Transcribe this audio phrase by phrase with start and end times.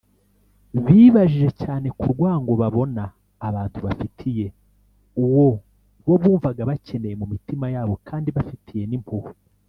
[0.85, 3.03] bibajije cyane ku rwango babona
[3.47, 4.45] abantu bafitiye
[5.23, 5.47] uwo
[6.05, 9.31] bo bumvaga bakeneye mu mitima yabo kandi bafitiye n’impuhwe